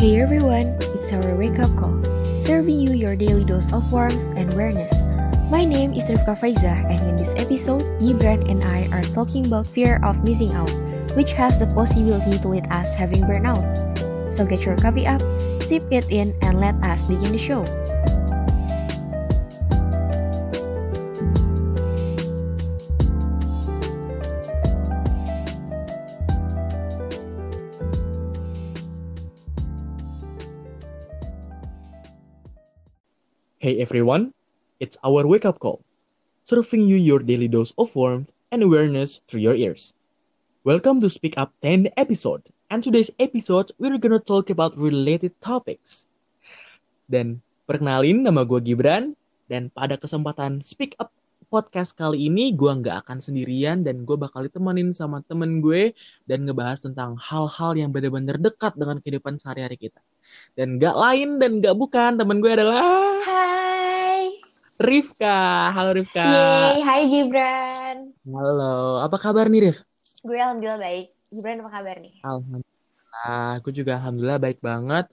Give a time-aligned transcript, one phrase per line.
[0.00, 1.92] Hey everyone, it's our wake up call,
[2.40, 4.88] serving you your daily dose of warmth and awareness.
[5.52, 9.66] My name is Rifka Faiza, and in this episode, Gibran and I are talking about
[9.66, 10.72] fear of missing out,
[11.14, 13.60] which has the possibility to lead us having burnout.
[14.32, 15.20] So get your coffee up,
[15.70, 17.62] sip it in, and let us begin the show.
[33.62, 34.34] Hey everyone,
[34.82, 35.86] it's our wake up call,
[36.42, 39.94] serving you your daily dose of warmth and awareness through your ears.
[40.64, 46.06] Welcome to Speak Up 10 episode, and today's episode we're gonna talk about related topics.
[47.10, 49.18] Dan perkenalin nama gue Gibran,
[49.50, 51.10] dan pada kesempatan Speak Up
[51.50, 55.90] podcast kali ini gue nggak akan sendirian dan gue bakal ditemenin sama temen gue
[56.30, 59.98] dan ngebahas tentang hal-hal yang benar-benar dekat dengan kehidupan sehari-hari kita.
[60.54, 62.86] Dan nggak lain dan nggak bukan temen gue adalah
[63.26, 64.38] Hai.
[64.78, 65.74] Rifka.
[65.74, 66.22] Halo Rifka.
[66.22, 68.14] Yeay, hai Gibran.
[68.30, 69.82] Halo, apa kabar nih Rif?
[70.22, 71.19] Gue alhamdulillah baik.
[71.30, 72.14] Gibran apa kabar nih?
[72.26, 75.06] Alhamdulillah, aku juga alhamdulillah baik banget.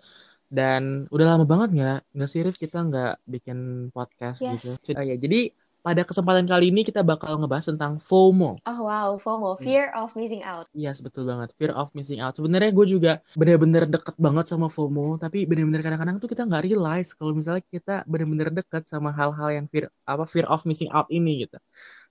[0.49, 4.79] Dan udah lama banget nggak nggak sih Rif kita nggak bikin podcast Yes.
[4.81, 4.97] gitu.
[4.97, 5.51] Oh, ya, jadi
[5.85, 8.59] pada kesempatan kali ini kita bakal ngebahas tentang FOMO.
[8.65, 10.67] Oh wow, FOMO, fear of missing out.
[10.75, 11.53] Iya, betul banget.
[11.55, 12.35] Fear of missing out.
[12.35, 17.15] Sebenarnya gue juga bener-bener deket banget sama FOMO, tapi bener-bener kadang-kadang tuh kita nggak realize
[17.15, 21.47] kalau misalnya kita bener-bener deket sama hal-hal yang fear apa fear of missing out ini
[21.47, 21.55] gitu.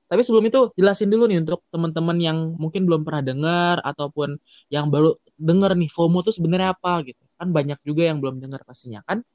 [0.07, 4.39] Tapi sebelum itu jelasin dulu nih untuk teman-teman yang mungkin belum pernah dengar ataupun
[4.71, 7.23] yang baru denger nih FOMO tuh sebenarnya apa gitu.
[7.37, 9.27] Kan banyak juga yang belum dengar pastinya kan.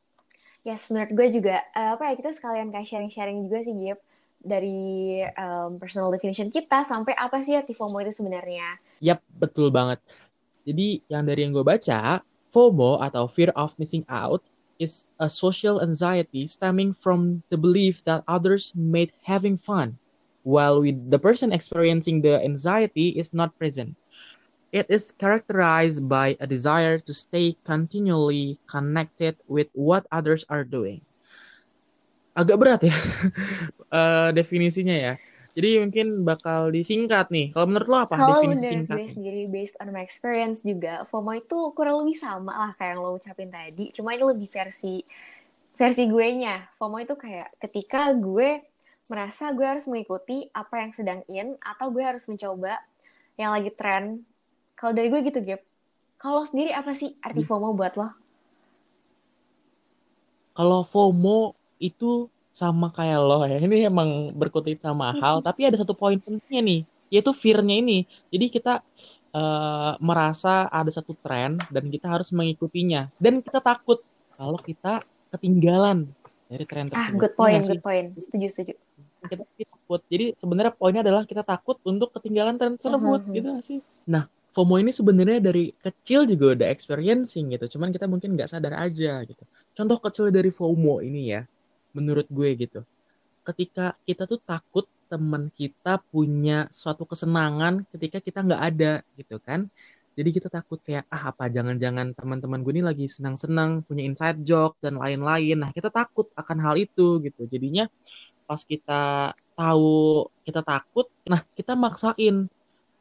[0.62, 4.00] Yes, menurut gue juga eh, apa ya kita sekalian kayak sharing-sharing juga sih Gib
[4.42, 8.78] dari um, personal definition kita sampai apa sih arti FOMO itu sebenarnya.
[9.02, 10.02] Yap, betul banget.
[10.66, 12.22] Jadi yang dari yang gue baca,
[12.54, 14.42] FOMO atau fear of missing out
[14.82, 19.94] is a social anxiety stemming from the belief that others made having fun,
[20.44, 23.96] while with the person experiencing the anxiety is not present.
[24.72, 31.04] It is characterized by a desire to stay continually connected with what others are doing.
[32.32, 32.96] Agak berat ya
[34.00, 35.14] eh, definisinya ya.
[35.52, 37.52] Jadi mungkin bakal disingkat nih.
[37.52, 41.36] Kalau menurut lo apa Kalau definisi menurut gue sendiri based on my experience juga FOMO
[41.36, 45.04] itu kurang lebih sama lah kayak yang lo ucapin tadi, cuma ini lebih versi
[45.76, 46.72] versi gue nya.
[46.80, 48.71] FOMO itu kayak ketika gue
[49.12, 52.74] merasa gue harus mengikuti apa yang sedang in atau gue harus mencoba
[53.42, 54.04] yang lagi tren.
[54.80, 55.62] Kalau dari gue gitu, Gap.
[56.24, 58.08] Kalau sendiri apa sih arti FOMO buat lo?
[60.58, 63.58] Kalau FOMO itu sama kayak lo ya.
[63.64, 66.80] Ini emang berkutip sama hal, tapi ada satu poin pentingnya nih,
[67.14, 68.04] yaitu fear-nya ini.
[68.34, 68.74] Jadi kita
[69.32, 73.08] eh, merasa ada satu tren dan kita harus mengikutinya.
[73.16, 74.00] Dan kita takut
[74.36, 76.12] kalau kita ketinggalan
[76.52, 77.16] dari tren Ah, tersebut.
[77.16, 78.08] good Iya point, good point.
[78.20, 78.74] Setuju, setuju.
[79.32, 80.02] Kita kita takut.
[80.12, 83.80] Jadi sebenarnya poinnya adalah kita takut untuk ketinggalan tren tersebut, gitu gak sih?
[84.04, 88.76] Nah, FOMO ini sebenarnya dari kecil juga udah experiencing gitu, cuman kita mungkin nggak sadar
[88.76, 89.44] aja gitu.
[89.72, 91.48] Contoh kecil dari FOMO ini ya,
[91.96, 92.84] menurut gue gitu.
[93.48, 99.68] Ketika kita tuh takut teman kita punya suatu kesenangan ketika kita nggak ada gitu kan.
[100.12, 104.80] Jadi kita takut kayak ah apa jangan-jangan teman-teman gue ini lagi senang-senang punya inside jokes
[104.84, 105.56] dan lain-lain.
[105.56, 107.48] Nah, kita takut akan hal itu gitu.
[107.48, 107.88] Jadinya
[108.52, 112.52] pas kita tahu kita takut, nah kita maksain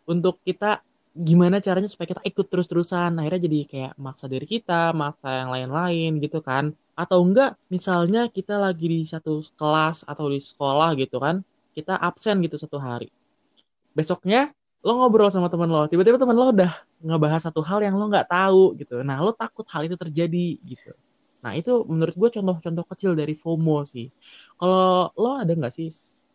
[0.06, 0.78] untuk kita
[1.10, 3.18] gimana caranya supaya kita ikut terus-terusan.
[3.18, 6.70] Akhirnya jadi kayak maksa diri kita, maksa yang lain-lain gitu kan.
[6.94, 11.42] Atau enggak, misalnya kita lagi di satu kelas atau di sekolah gitu kan,
[11.74, 13.10] kita absen gitu satu hari.
[13.90, 14.54] Besoknya
[14.86, 16.72] lo ngobrol sama teman lo, tiba-tiba teman lo udah
[17.02, 19.02] ngebahas satu hal yang lo nggak tahu gitu.
[19.02, 20.94] Nah, lo takut hal itu terjadi gitu.
[21.40, 24.12] Nah, itu menurut gue contoh-contoh kecil dari FOMO sih.
[24.60, 25.88] Kalau lo ada nggak sih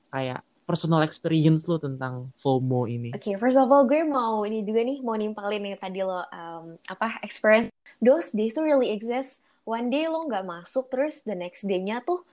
[0.10, 3.14] kayak personal experience lo tentang FOMO ini?
[3.14, 6.74] Oke, first of all, gue mau ini juga nih, mau nimpalin nih tadi lo, um,
[6.90, 7.70] apa, experience.
[8.02, 9.46] Those days tuh really exist.
[9.66, 12.26] One day lo nggak masuk, terus the next day-nya tuh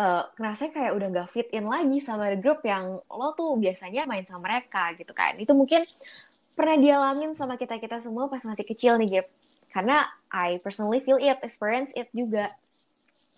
[0.00, 4.08] uh, ngerasa kayak udah nggak fit in lagi sama the group yang lo tuh biasanya
[4.08, 5.36] main sama mereka gitu kan.
[5.36, 5.84] Itu mungkin
[6.56, 9.26] pernah dialamin sama kita-kita semua pas masih kecil nih, Gap.
[9.72, 12.52] Karena I personally feel it, experience it juga.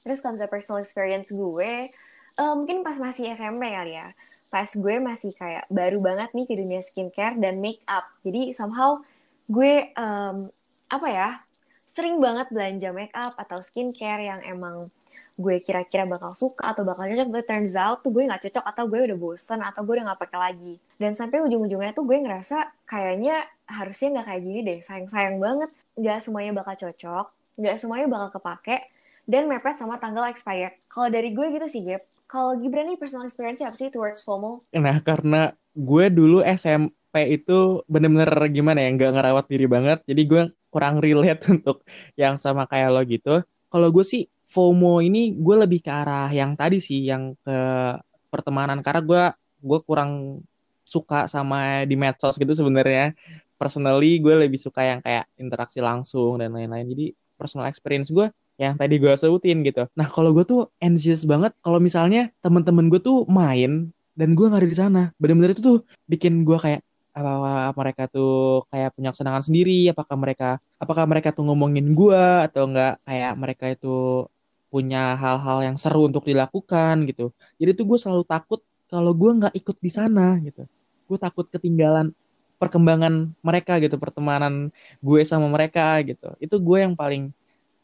[0.01, 1.93] Terus kalau misalnya personal experience gue,
[2.37, 4.15] eh, mungkin pas masih SMP kali ya.
[4.51, 8.09] Pas gue masih kayak baru banget nih ke dunia skincare dan make up.
[8.27, 8.99] Jadi somehow
[9.47, 10.37] gue, em,
[10.91, 11.29] apa ya,
[11.87, 14.91] sering banget belanja make up atau skincare yang emang
[15.41, 18.85] gue kira-kira bakal suka atau bakal cocok but turns out tuh gue nggak cocok atau
[18.87, 22.85] gue udah bosen atau gue udah nggak pakai lagi dan sampai ujung-ujungnya tuh gue ngerasa
[22.85, 27.27] kayaknya harusnya nggak kayak gini deh sayang-sayang banget nggak semuanya bakal cocok
[27.61, 28.89] nggak semuanya bakal kepake
[29.29, 30.75] dan mepet sama tanggal expired.
[30.91, 32.03] Kalau dari gue gitu sih Gap.
[32.31, 34.67] Kalau Gibran nih personal experience apa sih towards FOMO?
[34.75, 39.99] Nah karena gue dulu SMP itu bener-bener gimana ya nggak ngerawat diri banget.
[40.07, 41.87] Jadi gue kurang relate untuk
[42.19, 43.43] yang sama kayak lo gitu.
[43.71, 47.59] Kalau gue sih FOMO ini gue lebih ke arah yang tadi sih yang ke
[48.31, 48.83] pertemanan.
[48.83, 49.23] Karena gue
[49.61, 50.43] gue kurang
[50.91, 53.15] suka sama di medsos gitu sebenarnya.
[53.55, 56.91] Personally gue lebih suka yang kayak interaksi langsung dan lain-lain.
[56.91, 57.07] Jadi
[57.39, 58.27] personal experience gue
[58.59, 59.87] yang tadi gue sebutin gitu.
[59.95, 63.89] Nah kalau gue tuh anxious banget kalau misalnya temen-temen gue tuh main
[64.19, 65.03] dan gue nggak ada di sana.
[65.17, 65.79] Bener-bener itu tuh
[66.11, 69.89] bikin gue kayak apa mereka tuh kayak punya kesenangan sendiri?
[69.89, 74.27] Apakah mereka apakah mereka tuh ngomongin gue atau enggak kayak mereka itu
[74.71, 77.35] punya hal-hal yang seru untuk dilakukan gitu.
[77.59, 80.69] Jadi tuh gue selalu takut kalau gue nggak ikut di sana gitu.
[81.11, 82.15] Gue takut ketinggalan
[82.63, 84.71] perkembangan mereka gitu, pertemanan
[85.03, 86.31] gue sama mereka gitu.
[86.39, 87.35] Itu gue yang paling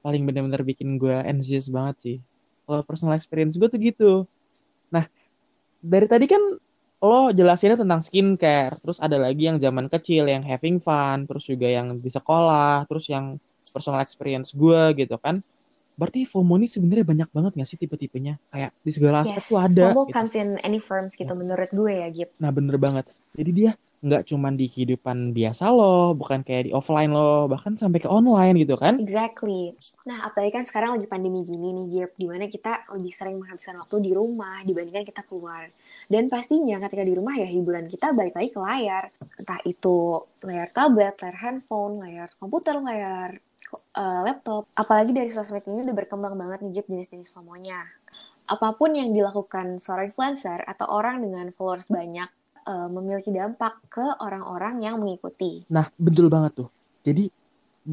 [0.04, 2.16] paling benar-benar bikin gue anxious banget sih.
[2.62, 4.12] Kalau personal experience gue tuh gitu.
[4.94, 5.10] Nah,
[5.82, 6.42] dari tadi kan
[7.02, 11.68] lo jelasinnya tentang skincare, terus ada lagi yang zaman kecil yang having fun, terus juga
[11.68, 13.36] yang di sekolah, terus yang
[13.74, 15.38] personal experience gue gitu kan.
[15.96, 18.36] Berarti FOMO ini sebenarnya banyak banget gak sih tipe-tipenya?
[18.52, 19.84] Kayak di segala aspek yes, tuh ada.
[19.90, 20.12] FOMO gitu.
[20.12, 21.36] comes in any forms gitu ya.
[21.36, 22.30] menurut gue ya, Gip.
[22.36, 23.08] Nah, bener banget.
[23.32, 23.72] Jadi dia
[24.06, 28.60] nggak cuma di kehidupan biasa loh, bukan kayak di offline loh, bahkan sampai ke online
[28.60, 29.00] gitu kan?
[29.00, 29.72] Exactly.
[30.04, 33.80] Nah, apalagi kan sekarang lagi pandemi gini nih, Gip, di mana kita lebih sering menghabiskan
[33.80, 35.72] waktu di rumah dibandingkan kita keluar.
[36.06, 39.04] Dan pastinya ketika di rumah ya hiburan kita balik lagi ke layar.
[39.40, 43.40] Entah itu layar tablet, layar handphone, layar komputer, layar
[43.96, 44.68] uh, laptop.
[44.76, 47.82] Apalagi dari sosmed ini udah berkembang banget nih Jeep jenis-jenis FOMO-nya.
[48.46, 52.28] Apa pun yang dilakukan seorang influencer atau orang dengan followers banyak
[52.68, 55.66] uh, memiliki dampak ke orang-orang yang mengikuti.
[55.72, 56.68] Nah, betul banget tuh.
[57.02, 57.26] Jadi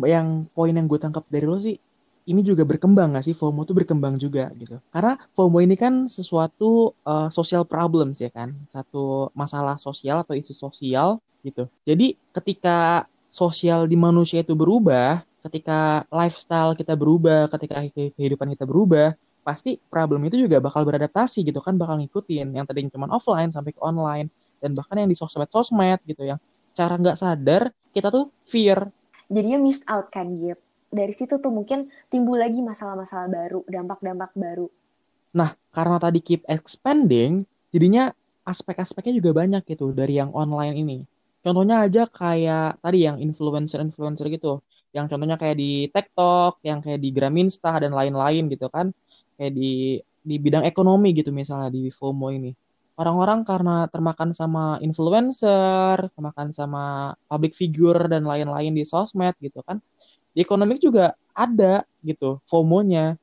[0.06, 1.78] yang poin yang gue tangkap dari lo sih
[2.24, 6.96] ini juga berkembang gak sih FOMO tuh berkembang juga gitu karena FOMO ini kan sesuatu
[7.04, 13.86] uh, social problems ya kan satu masalah sosial atau isu sosial gitu jadi ketika sosial
[13.86, 17.84] di manusia itu berubah ketika lifestyle kita berubah, ketika
[18.16, 19.12] kehidupan kita berubah,
[19.44, 23.76] pasti problem itu juga bakal beradaptasi gitu kan, bakal ngikutin yang tadinya cuma offline sampai
[23.76, 24.32] ke online
[24.64, 26.40] dan bahkan yang di sosmed-sosmed gitu yang
[26.72, 28.88] cara nggak sadar kita tuh fear.
[29.28, 30.60] Jadinya missed out kan, Gip.
[30.94, 34.70] Dari situ tuh mungkin timbul lagi masalah-masalah baru, dampak-dampak baru.
[35.34, 37.44] Nah, karena tadi keep expanding,
[37.74, 38.14] jadinya
[38.46, 40.98] aspek-aspeknya juga banyak gitu dari yang online ini.
[41.44, 44.64] Contohnya aja kayak tadi yang influencer-influencer gitu
[44.94, 48.94] yang contohnya kayak di TikTok, yang kayak di Graminsta dan lain-lain gitu kan,
[49.36, 52.54] kayak di di bidang ekonomi gitu misalnya di FOMO ini.
[52.94, 56.84] Orang-orang karena termakan sama influencer, termakan sama
[57.26, 59.82] public figure dan lain-lain di sosmed gitu kan.
[60.32, 63.18] Di ekonomi juga ada gitu FOMO-nya.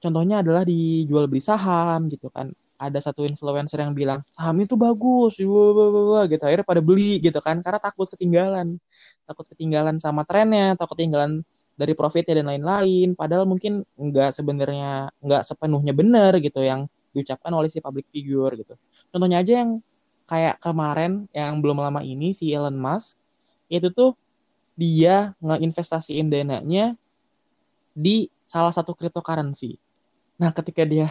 [0.00, 2.48] Contohnya adalah di jual beli saham gitu kan
[2.78, 7.78] ada satu influencer yang bilang saham itu bagus gitu akhirnya pada beli gitu kan karena
[7.78, 8.76] takut ketinggalan
[9.24, 11.42] takut ketinggalan sama trennya takut ketinggalan
[11.74, 17.70] dari profitnya dan lain-lain padahal mungkin nggak sebenarnya nggak sepenuhnya benar gitu yang diucapkan oleh
[17.70, 18.74] si public figure gitu
[19.10, 19.82] contohnya aja yang
[20.24, 23.18] kayak kemarin yang belum lama ini si Elon Musk
[23.68, 24.16] itu tuh
[24.74, 26.98] dia ngeinvestasiin dananya
[27.94, 29.78] di salah satu cryptocurrency.
[30.36, 31.08] Nah, ketika dia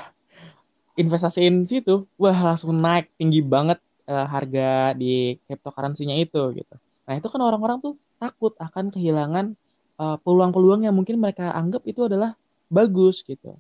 [0.99, 6.75] investasiin situ, wah langsung naik tinggi banget uh, harga di cryptocurrency-nya itu gitu.
[7.03, 9.59] Nah, itu kan orang-orang tuh takut akan kehilangan
[9.99, 12.39] uh, peluang-peluang yang mungkin mereka anggap itu adalah
[12.71, 13.59] bagus gitu.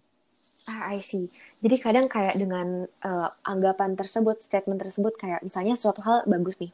[0.63, 1.27] Ah, I see.
[1.59, 6.71] Jadi kadang kayak dengan uh, anggapan tersebut, statement tersebut kayak misalnya suatu hal bagus nih.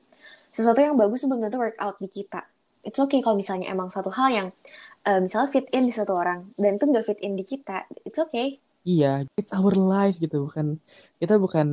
[0.54, 2.46] Sesuatu yang bagus belum tentu work out di kita.
[2.86, 4.48] It's okay kalau misalnya emang satu hal yang
[5.10, 7.90] uh, misalnya fit in di satu orang dan itu nggak fit in di kita.
[8.06, 10.80] It's okay Iya, it's our life gitu, bukan
[11.20, 11.68] kita bukan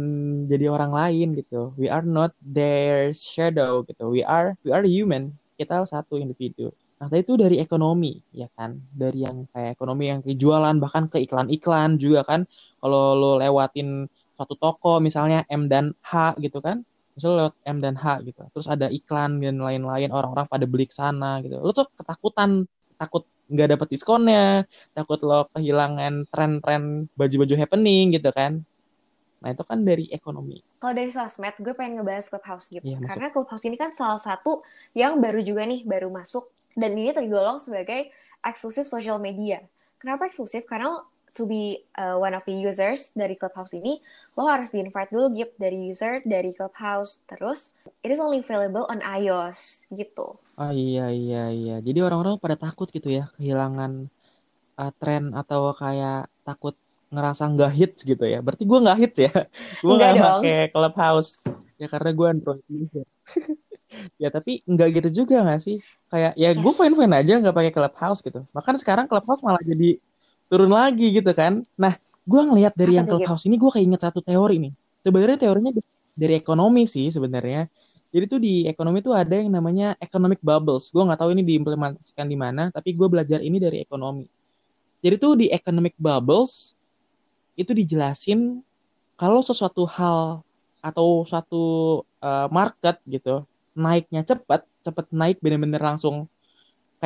[0.51, 1.71] jadi orang lain gitu.
[1.79, 4.11] We are not their shadow gitu.
[4.11, 5.39] We are we are human.
[5.55, 6.75] Kita satu individu.
[6.99, 8.83] Nah, itu dari ekonomi, ya kan?
[8.91, 12.41] Dari yang kayak ekonomi yang kejualan bahkan ke iklan-iklan juga kan.
[12.83, 16.83] Kalau lo lewatin suatu toko misalnya M dan H gitu kan.
[17.15, 18.43] Misalnya lewat M dan H gitu.
[18.51, 21.55] Terus ada iklan dan lain-lain orang-orang pada beli ke sana gitu.
[21.63, 22.67] Lo tuh ketakutan,
[22.99, 28.67] takut nggak dapat diskonnya takut lo kehilangan tren-tren baju-baju happening gitu kan.
[29.41, 30.59] Nah itu kan dari ekonomi.
[30.83, 32.83] Kalau dari sosmed gue pengen ngebahas clubhouse gitu.
[32.83, 36.50] Iya, karena clubhouse ini kan salah satu yang baru juga nih baru masuk.
[36.76, 38.11] Dan ini tergolong sebagai
[38.43, 39.62] eksklusif social media.
[39.97, 40.67] Kenapa eksklusif?
[40.69, 41.00] Karena
[41.37, 44.00] to be uh, one of the users dari Clubhouse ini,
[44.35, 47.21] lo harus di invite dulu gift dari user dari Clubhouse.
[47.28, 50.40] Terus, it is only available on iOS gitu.
[50.57, 51.76] Oh iya iya iya.
[51.85, 54.09] Jadi orang-orang pada takut gitu ya kehilangan
[54.81, 56.73] uh, tren atau kayak takut
[57.12, 58.40] ngerasa nggak hits gitu ya.
[58.40, 59.33] Berarti gue nggak hits ya.
[59.85, 61.40] gue nggak pakai Clubhouse.
[61.76, 63.07] Ya karena gue Android user.
[64.23, 65.76] ya tapi nggak gitu juga nggak sih?
[66.09, 66.57] Kayak ya yes.
[66.57, 68.40] gue fine fine aja nggak pakai Clubhouse gitu.
[68.57, 70.00] Bahkan sekarang Clubhouse malah jadi
[70.47, 71.62] turun lagi gitu kan.
[71.79, 71.95] Nah,
[72.26, 74.73] gue ngelihat dari yang Clubhouse ini gue keinget satu teori nih.
[75.07, 75.73] Sebenarnya teorinya
[76.17, 77.71] dari ekonomi sih sebenarnya.
[78.11, 80.88] Jadi tuh di ekonomi tuh ada yang namanya economic bubbles.
[80.91, 84.25] Gue nggak tahu ini diimplementasikan di mana, tapi gue belajar ini dari ekonomi.
[85.05, 86.75] Jadi tuh di economic bubbles
[87.55, 88.65] itu dijelasin
[89.17, 90.41] kalau sesuatu hal
[90.81, 91.65] atau suatu
[92.23, 93.43] uh, market gitu
[93.76, 96.25] naiknya cepat, cepat naik bener-bener langsung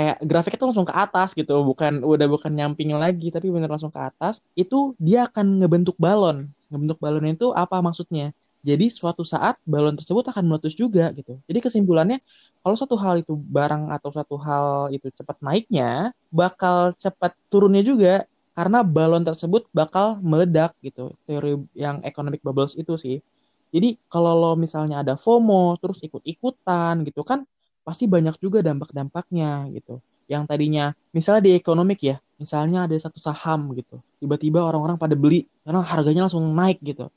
[0.00, 1.61] kayak grafiknya tuh langsung ke atas gitu.
[1.61, 4.40] Bukan udah bukan nyamping lagi tapi bener langsung ke atas.
[4.57, 6.49] Itu dia akan ngebentuk balon.
[6.73, 8.33] Ngebentuk balon itu apa maksudnya?
[8.64, 11.37] Jadi suatu saat balon tersebut akan meletus juga gitu.
[11.45, 12.19] Jadi kesimpulannya
[12.64, 18.25] kalau satu hal itu barang atau satu hal itu cepat naiknya bakal cepat turunnya juga
[18.57, 21.12] karena balon tersebut bakal meledak gitu.
[21.28, 23.21] Teori yang economic bubbles itu sih.
[23.71, 27.45] Jadi kalau lo misalnya ada FOMO terus ikut-ikutan gitu kan
[27.90, 29.99] pasti banyak juga dampak-dampaknya gitu.
[30.30, 35.50] Yang tadinya misalnya di ekonomik ya, misalnya ada satu saham gitu, tiba-tiba orang-orang pada beli
[35.66, 37.11] karena harganya langsung naik gitu.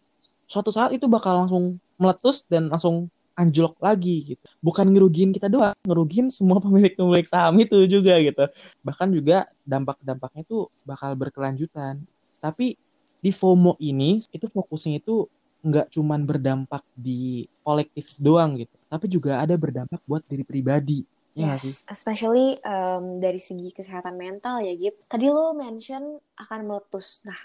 [0.50, 3.06] Suatu saat itu bakal langsung meletus dan langsung
[3.38, 4.46] anjlok lagi gitu.
[4.66, 8.50] Bukan ngerugiin kita doang, ngerugiin semua pemilik-pemilik saham itu juga gitu.
[8.82, 12.02] Bahkan juga dampak-dampaknya itu bakal berkelanjutan.
[12.42, 12.74] Tapi
[13.24, 15.30] di FOMO ini itu fokusnya itu
[15.64, 21.02] nggak cuman berdampak di kolektif doang gitu, tapi juga ada berdampak buat diri pribadi.
[21.34, 21.74] Ya yes, sih?
[21.90, 25.02] especially um, dari segi kesehatan mental ya, Gip.
[25.10, 27.26] Tadi lo mention akan meletus.
[27.26, 27.40] Nah,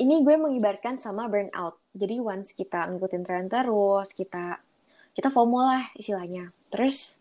[0.00, 1.76] ini gue mengibarkan sama burnout.
[1.92, 4.64] Jadi once kita ngikutin tren terus, kita
[5.12, 6.56] kita FOMO lah istilahnya.
[6.72, 7.20] Terus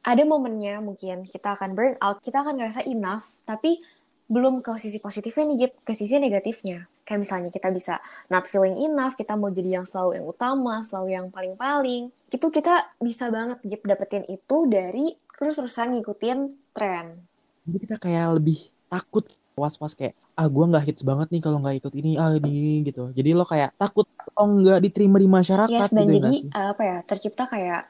[0.00, 3.84] ada momennya mungkin kita akan burnout, kita akan ngerasa enough, tapi
[4.32, 6.88] belum ke sisi positifnya nih, Gip, ke sisi negatifnya.
[7.04, 8.00] Kayak misalnya kita bisa
[8.32, 12.08] not feeling enough, kita mau jadi yang selalu yang utama, selalu yang paling-paling.
[12.32, 16.38] Itu kita bisa banget Gip dapetin itu dari terus-terusan ngikutin
[16.72, 17.20] tren.
[17.68, 21.84] Jadi kita kayak lebih takut was-was kayak ah gue nggak hits banget nih kalau nggak
[21.84, 25.92] ikut ini ah ini gitu jadi lo kayak takut oh nggak diterima di masyarakat yes,
[25.92, 27.84] dan gitu jadi uh, apa ya tercipta kayak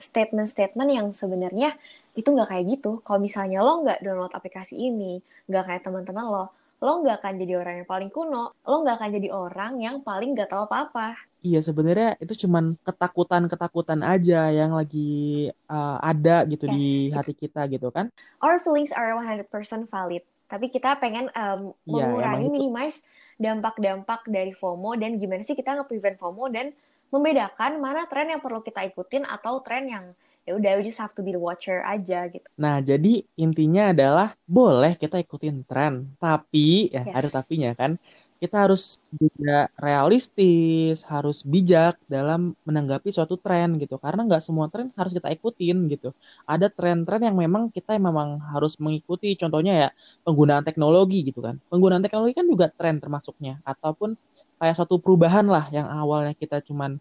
[0.00, 1.76] statement-statement yang sebenarnya
[2.12, 6.46] itu nggak kayak gitu kalau misalnya lo nggak download aplikasi ini nggak kayak teman-teman lo
[6.82, 10.34] lo nggak akan jadi orang yang paling kuno, lo nggak akan jadi orang yang paling
[10.34, 11.14] nggak tahu apa-apa.
[11.46, 16.74] Iya sebenarnya itu cuman ketakutan-ketakutan aja yang lagi uh, ada gitu yes.
[16.74, 18.10] di hati kita gitu kan.
[18.42, 19.46] Our feelings are 100%
[19.86, 20.26] valid.
[20.50, 23.06] Tapi kita pengen um, ya, mengurangi, minimize
[23.38, 26.74] dampak-dampak dari FOMO dan gimana sih kita nge-prevent FOMO dan
[27.14, 30.04] membedakan mana tren yang perlu kita ikutin atau tren yang
[30.42, 32.46] ya udah we just have to be the watcher aja gitu.
[32.58, 37.14] Nah, jadi intinya adalah boleh kita ikutin tren, tapi ya yes.
[37.14, 37.94] ada tapinya kan.
[38.42, 44.02] Kita harus juga realistis, harus bijak dalam menanggapi suatu tren gitu.
[44.02, 46.10] Karena nggak semua tren harus kita ikutin gitu.
[46.42, 49.38] Ada tren-tren yang memang kita memang harus mengikuti.
[49.38, 49.88] Contohnya ya
[50.26, 51.62] penggunaan teknologi gitu kan.
[51.70, 53.62] Penggunaan teknologi kan juga tren termasuknya.
[53.62, 54.18] Ataupun
[54.58, 56.98] kayak suatu perubahan lah yang awalnya kita cuman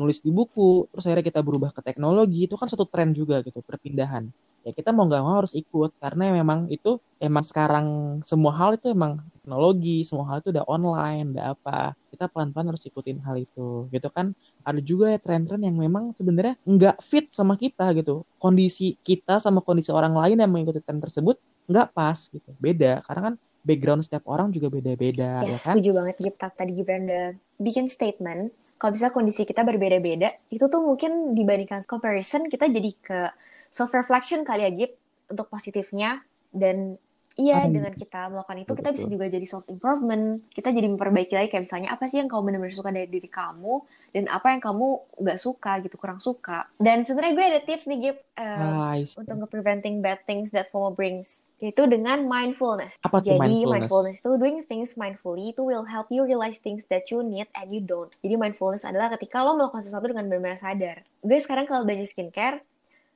[0.00, 3.60] nulis di buku, terus akhirnya kita berubah ke teknologi, itu kan satu tren juga gitu,
[3.60, 4.24] perpindahan.
[4.60, 7.86] Ya kita mau nggak mau harus ikut, karena memang itu, emang sekarang
[8.24, 11.96] semua hal itu emang teknologi, semua hal itu udah online, udah apa.
[12.12, 14.36] Kita pelan-pelan harus ikutin hal itu, gitu kan.
[14.64, 18.24] Ada juga ya tren-tren yang memang sebenarnya nggak fit sama kita gitu.
[18.36, 23.00] Kondisi kita sama kondisi orang lain yang mengikuti tren tersebut nggak pas gitu, beda.
[23.00, 25.74] Karena kan background setiap orang juga beda-beda yes, ya kan?
[25.76, 26.36] setuju banget Gip.
[26.36, 27.26] Tadi Gibran udah
[27.60, 33.20] bikin statement kalau bisa kondisi kita berbeda-beda, itu tuh mungkin dibandingkan comparison kita jadi ke
[33.68, 34.92] self reflection kali ya Gip
[35.28, 36.24] untuk positifnya.
[36.48, 36.96] Dan
[37.38, 40.42] Iya, um, dengan kita melakukan itu kita bisa juga jadi self improvement.
[40.50, 43.86] Kita jadi memperbaiki lagi kayak misalnya apa sih yang kamu benar-benar suka dari diri kamu
[44.10, 44.86] dan apa yang kamu
[45.22, 46.66] nggak suka gitu, kurang suka.
[46.76, 49.14] Dan sebenarnya gue ada tips nih Gip uh, nice.
[49.14, 52.96] untuk nge-preventing bad things that FOMO brings yaitu dengan mindfulness.
[53.04, 53.70] Apa Jadi mindfulness?
[53.86, 57.68] mindfulness itu doing things mindfully itu will help you realize things that you need and
[57.70, 58.10] you don't.
[58.24, 61.04] Jadi mindfulness adalah ketika lo melakukan sesuatu dengan benar-benar sadar.
[61.20, 62.64] Gue sekarang kalau belanja skincare,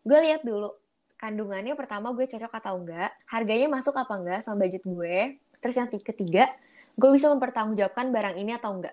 [0.04, 0.76] gue lihat dulu
[1.16, 5.40] kandungannya pertama gue cocok atau enggak, harganya masuk apa enggak sama budget gue.
[5.64, 6.52] Terus yang ketiga,
[7.00, 8.92] gue bisa mempertanggungjawabkan barang ini atau enggak.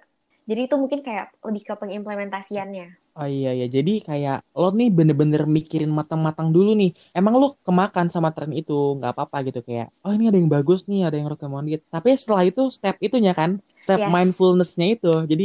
[0.50, 2.88] Jadi itu mungkin kayak lebih ke pengimplementasiannya.
[3.20, 6.90] Oh iya ya, jadi kayak lo nih bener-bener mikirin matang-matang dulu nih.
[7.18, 10.80] Emang lo kemakan sama tren itu, nggak apa-apa gitu kayak, oh ini ada yang bagus
[10.90, 11.80] nih, ada yang recommended.
[11.94, 14.12] Tapi setelah itu step itunya kan, step Yes.
[14.16, 15.08] mindfulness-nya itu.
[15.32, 15.44] Jadi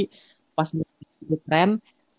[0.56, 0.68] pas
[1.46, 1.68] tren,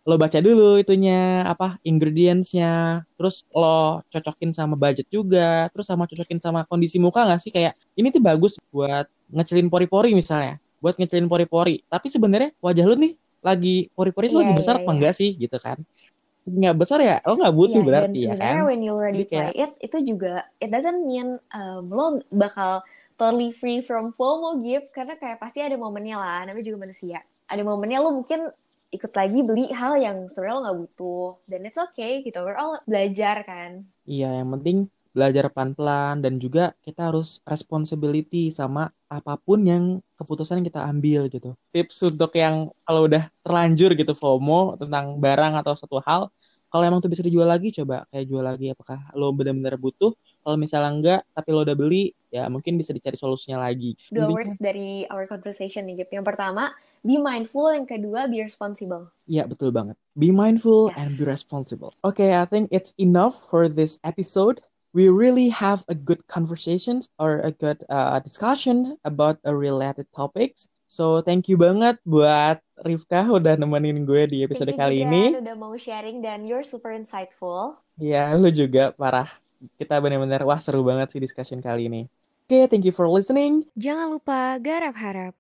[0.08, 1.14] lo baca dulu itunya
[1.52, 2.68] apa ingredients-nya,
[3.16, 7.72] terus lo cocokin sama budget juga, terus sama cocokin sama kondisi muka nggak sih kayak
[8.00, 9.06] ini tuh bagus buat
[9.36, 11.82] ngecelin pori-pori misalnya, buat ngecelin pori-pori.
[11.88, 14.96] Tapi sebenarnya wajah lo nih lagi pori-pori itu Iya, lagi iya, besar apa iya.
[14.98, 15.78] enggak sih gitu kan
[16.48, 19.68] nggak besar ya lo nggak butuh dan berarti ya kan when you already kayak- try
[19.68, 22.80] it, itu juga it doesn't mean um, lo bakal
[23.20, 27.20] totally free from FOMO Gip karena kayak pasti ada momennya lah, namanya juga manusia.
[27.52, 28.48] Ada momennya lo mungkin
[28.94, 32.40] ikut lagi beli hal yang sebenarnya lo nggak butuh dan it's okay gitu.
[32.46, 33.84] We're all belajar kan.
[34.08, 39.84] iya yang penting belajar pelan-pelan dan juga kita harus responsibility sama apa pun yang
[40.14, 45.58] keputusan yang kita ambil gitu tips untuk yang kalau udah terlanjur gitu FOMO tentang barang
[45.58, 46.30] atau satu hal
[46.68, 50.12] kalau emang tuh bisa dijual lagi coba kayak jual lagi apakah lo benar-benar butuh
[50.44, 54.36] kalau misalnya enggak tapi lo udah beli ya mungkin bisa dicari solusinya lagi Dua Intinya-
[54.36, 56.12] words dari our conversation nih Gip.
[56.12, 56.76] Yang pertama,
[57.08, 57.72] be mindful.
[57.72, 59.08] Yang kedua, be responsible.
[59.32, 59.96] Iya, betul banget.
[60.20, 61.00] Be mindful Yes.
[61.00, 61.96] and be responsible.
[62.04, 64.60] Okay, I think it's enough for this episode.
[64.98, 70.66] We really have a good conversations or a good uh, discussion about a related topics.
[70.90, 75.38] So, thank you banget buat Rifka udah nemenin gue di episode Thank you, kali ini.
[75.38, 77.78] udah mau sharing dan you're super insightful.
[78.02, 79.30] Ya, lu juga parah.
[79.78, 82.02] Kita benar-benar wah seru banget sih discussion kali ini.
[82.50, 83.70] Oke, thank you for listening.
[83.78, 85.38] Jangan lupa garap harap.